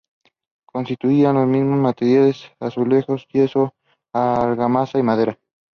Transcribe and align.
Construían 0.65 1.35
con 1.35 1.43
los 1.43 1.51
mismos 1.59 1.77
materiales: 1.77 2.49
azulejos, 2.59 3.27
yeso, 3.31 3.75
argamasa 4.11 4.97
y 4.97 5.03
madera. 5.03 5.37